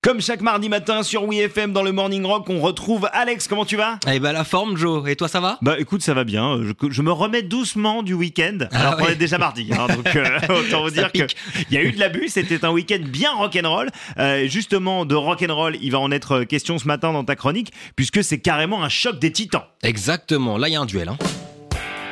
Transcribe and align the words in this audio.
Comme 0.00 0.20
chaque 0.20 0.42
mardi 0.42 0.68
matin 0.68 1.02
sur 1.02 1.24
WeFM 1.26 1.72
dans 1.72 1.82
le 1.82 1.90
Morning 1.90 2.24
Rock, 2.24 2.48
on 2.50 2.60
retrouve 2.60 3.08
Alex. 3.12 3.48
Comment 3.48 3.64
tu 3.64 3.76
vas? 3.76 3.98
Eh 4.08 4.20
ben 4.20 4.30
la 4.30 4.44
forme 4.44 4.76
Joe, 4.76 5.02
et 5.08 5.16
toi 5.16 5.26
ça 5.26 5.40
va? 5.40 5.58
Bah 5.60 5.74
écoute, 5.76 6.02
ça 6.02 6.14
va 6.14 6.22
bien. 6.22 6.60
Je, 6.62 6.72
je 6.88 7.02
me 7.02 7.10
remets 7.10 7.42
doucement 7.42 8.04
du 8.04 8.14
week-end. 8.14 8.58
Ah 8.70 8.78
Alors 8.78 8.96
qu'on 8.96 9.08
est 9.08 9.16
déjà 9.16 9.38
mardi, 9.38 9.68
hein, 9.72 9.88
donc 9.92 10.14
euh, 10.14 10.38
autant 10.50 10.84
vous 10.84 10.90
dire 10.90 11.10
qu'il 11.10 11.26
y 11.72 11.76
a 11.76 11.82
eu 11.82 11.90
de 11.90 11.98
l'abus. 11.98 12.28
C'était 12.28 12.64
un 12.64 12.70
week-end 12.70 13.00
bien 13.08 13.32
rock'n'roll. 13.32 13.90
Euh, 14.18 14.46
justement, 14.46 15.04
de 15.04 15.16
rock'n'roll, 15.16 15.76
il 15.82 15.90
va 15.90 15.98
en 15.98 16.12
être 16.12 16.44
question 16.44 16.78
ce 16.78 16.86
matin 16.86 17.12
dans 17.12 17.24
ta 17.24 17.34
chronique, 17.34 17.72
puisque 17.96 18.22
c'est 18.22 18.38
carrément 18.38 18.84
un 18.84 18.88
choc 18.88 19.18
des 19.18 19.32
titans. 19.32 19.64
Exactement, 19.82 20.58
là 20.58 20.68
il 20.68 20.74
y 20.74 20.76
a 20.76 20.80
un 20.80 20.86
duel. 20.86 21.08
Hein. 21.08 21.18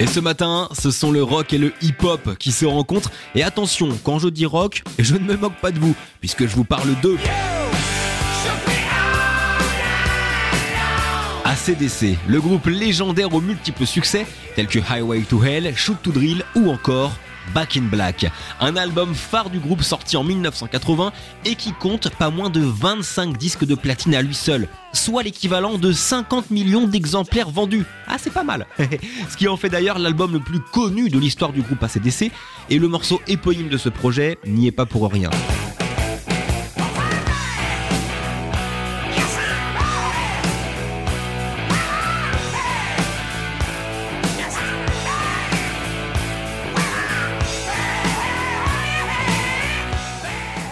Et 0.00 0.06
ce 0.06 0.20
matin, 0.20 0.70
ce 0.72 0.90
sont 0.90 1.12
le 1.12 1.22
rock 1.22 1.52
et 1.52 1.58
le 1.58 1.74
hip-hop 1.82 2.38
qui 2.38 2.50
se 2.50 2.64
rencontrent. 2.64 3.10
Et 3.34 3.42
attention, 3.42 3.90
quand 4.02 4.18
je 4.18 4.28
dis 4.28 4.46
rock, 4.46 4.82
je 4.98 5.14
ne 5.16 5.20
me 5.20 5.36
moque 5.36 5.60
pas 5.60 5.70
de 5.70 5.78
vous, 5.78 5.94
puisque 6.20 6.46
je 6.46 6.56
vous 6.56 6.64
parle 6.64 6.98
de... 7.02 7.16
ACDC, 11.66 12.18
le 12.28 12.42
groupe 12.42 12.66
légendaire 12.66 13.32
aux 13.32 13.40
multiples 13.40 13.86
succès, 13.86 14.26
tels 14.54 14.66
que 14.66 14.80
Highway 14.80 15.22
to 15.22 15.42
Hell, 15.42 15.72
Shoot 15.74 15.96
to 16.02 16.12
Drill 16.12 16.44
ou 16.54 16.68
encore 16.68 17.16
Back 17.54 17.78
in 17.78 17.84
Black. 17.84 18.26
Un 18.60 18.76
album 18.76 19.14
phare 19.14 19.48
du 19.48 19.60
groupe 19.60 19.82
sorti 19.82 20.18
en 20.18 20.24
1980 20.24 21.12
et 21.46 21.54
qui 21.54 21.72
compte 21.72 22.10
pas 22.10 22.28
moins 22.28 22.50
de 22.50 22.60
25 22.60 23.38
disques 23.38 23.64
de 23.64 23.74
platine 23.74 24.14
à 24.14 24.20
lui 24.20 24.34
seul, 24.34 24.68
soit 24.92 25.22
l'équivalent 25.22 25.78
de 25.78 25.90
50 25.90 26.50
millions 26.50 26.86
d'exemplaires 26.86 27.48
vendus. 27.48 27.86
Ah, 28.08 28.16
c'est 28.18 28.32
pas 28.32 28.44
mal. 28.44 28.66
Ce 29.30 29.36
qui 29.38 29.48
en 29.48 29.56
fait 29.56 29.70
d'ailleurs 29.70 29.98
l'album 29.98 30.34
le 30.34 30.40
plus 30.40 30.60
connu 30.60 31.08
de 31.08 31.18
l'histoire 31.18 31.52
du 31.52 31.62
groupe 31.62 31.82
ACDC 31.82 32.30
et 32.68 32.78
le 32.78 32.88
morceau 32.88 33.22
éponyme 33.26 33.70
de 33.70 33.78
ce 33.78 33.88
projet 33.88 34.38
n'y 34.46 34.66
est 34.66 34.72
pas 34.72 34.84
pour 34.84 35.10
rien. 35.10 35.30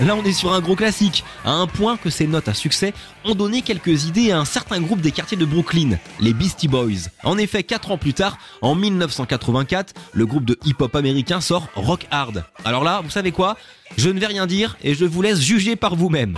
Là, 0.00 0.16
on 0.16 0.24
est 0.24 0.32
sur 0.32 0.54
un 0.54 0.60
gros 0.60 0.76
classique, 0.76 1.24
à 1.44 1.50
un 1.50 1.66
point 1.66 1.98
que 1.98 2.08
ces 2.08 2.26
notes 2.26 2.48
à 2.48 2.54
succès 2.54 2.94
ont 3.26 3.34
donné 3.34 3.60
quelques 3.60 4.06
idées 4.06 4.30
à 4.30 4.38
un 4.38 4.46
certain 4.46 4.80
groupe 4.80 5.02
des 5.02 5.12
quartiers 5.12 5.36
de 5.36 5.44
Brooklyn, 5.44 5.98
les 6.20 6.32
Beastie 6.32 6.68
Boys. 6.68 7.10
En 7.22 7.36
effet, 7.36 7.62
4 7.62 7.90
ans 7.90 7.98
plus 7.98 8.14
tard, 8.14 8.38
en 8.62 8.74
1984, 8.74 9.92
le 10.12 10.24
groupe 10.24 10.46
de 10.46 10.58
hip-hop 10.64 10.96
américain 10.96 11.42
sort 11.42 11.68
Rock 11.74 12.06
Hard. 12.10 12.44
Alors 12.64 12.82
là, 12.82 13.02
vous 13.04 13.10
savez 13.10 13.30
quoi? 13.30 13.58
Je 13.98 14.08
ne 14.08 14.18
vais 14.18 14.26
rien 14.26 14.46
dire 14.46 14.78
et 14.82 14.94
je 14.94 15.04
vous 15.04 15.20
laisse 15.20 15.40
juger 15.40 15.76
par 15.76 15.96
vous-même. 15.96 16.34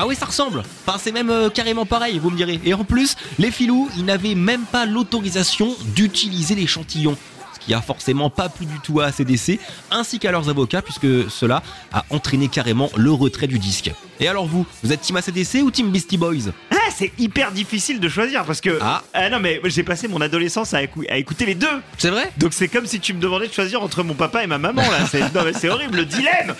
Ah 0.00 0.06
oui, 0.06 0.14
ça 0.14 0.26
ressemble. 0.26 0.62
Enfin, 0.86 0.96
c'est 0.96 1.10
même 1.10 1.28
euh, 1.28 1.50
carrément 1.50 1.84
pareil, 1.84 2.20
vous 2.20 2.30
me 2.30 2.36
direz. 2.36 2.60
Et 2.64 2.72
en 2.72 2.84
plus, 2.84 3.16
les 3.40 3.50
filous, 3.50 3.90
ils 3.96 4.04
n'avaient 4.04 4.36
même 4.36 4.62
pas 4.62 4.86
l'autorisation 4.86 5.74
d'utiliser 5.86 6.54
l'échantillon. 6.54 7.16
Ce 7.52 7.58
qui 7.58 7.74
a 7.74 7.82
forcément 7.82 8.30
pas 8.30 8.48
plu 8.48 8.64
du 8.64 8.78
tout 8.78 9.00
à 9.00 9.06
ACDC, 9.06 9.58
ainsi 9.90 10.20
qu'à 10.20 10.30
leurs 10.30 10.48
avocats, 10.48 10.82
puisque 10.82 11.28
cela 11.28 11.64
a 11.92 12.04
entraîné 12.10 12.46
carrément 12.46 12.90
le 12.94 13.10
retrait 13.10 13.48
du 13.48 13.58
disque. 13.58 13.90
Et 14.20 14.28
alors 14.28 14.46
vous, 14.46 14.64
vous 14.84 14.92
êtes 14.92 15.00
team 15.00 15.16
ACDC 15.16 15.62
ou 15.64 15.72
team 15.72 15.90
Beastie 15.90 16.16
Boys? 16.16 16.52
C'est 16.96 17.12
hyper 17.18 17.52
difficile 17.52 18.00
de 18.00 18.08
choisir 18.08 18.44
parce 18.44 18.60
que 18.60 18.78
Ah. 18.80 19.02
non 19.30 19.38
mais 19.40 19.60
j'ai 19.64 19.82
passé 19.82 20.08
mon 20.08 20.20
adolescence 20.20 20.74
à, 20.74 20.82
écou- 20.82 21.04
à 21.08 21.16
écouter 21.18 21.46
les 21.46 21.54
deux. 21.54 21.66
C'est 21.98 22.10
vrai? 22.10 22.30
Donc 22.38 22.52
c'est 22.52 22.68
comme 22.68 22.86
si 22.86 23.00
tu 23.00 23.14
me 23.14 23.20
demandais 23.20 23.48
de 23.48 23.52
choisir 23.52 23.82
entre 23.82 24.02
mon 24.02 24.14
papa 24.14 24.42
et 24.42 24.46
ma 24.46 24.58
maman 24.58 24.82
là. 24.82 25.06
C'est, 25.10 25.20
non 25.34 25.42
mais 25.44 25.52
c'est 25.52 25.68
horrible, 25.68 25.96
le 25.98 26.04
dilemme. 26.04 26.54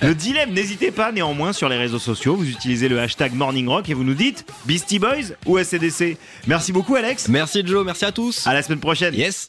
Le 0.00 0.14
dilemme. 0.14 0.52
N'hésitez 0.52 0.90
pas 0.90 1.12
néanmoins 1.12 1.52
sur 1.52 1.68
les 1.68 1.76
réseaux 1.76 1.98
sociaux. 1.98 2.36
Vous 2.36 2.48
utilisez 2.48 2.88
le 2.88 3.00
hashtag 3.00 3.32
Morning 3.34 3.68
Rock 3.68 3.88
et 3.88 3.94
vous 3.94 4.04
nous 4.04 4.14
dites 4.14 4.44
Beastie 4.66 4.98
Boys 4.98 5.34
ou 5.46 5.56
ACDC. 5.56 6.16
Merci 6.46 6.72
beaucoup 6.72 6.94
Alex. 6.96 7.28
Merci 7.28 7.62
Joe, 7.66 7.84
merci 7.84 8.04
à 8.04 8.12
tous. 8.12 8.46
À 8.46 8.54
la 8.54 8.62
semaine 8.62 8.80
prochaine. 8.80 9.14
Yes 9.14 9.48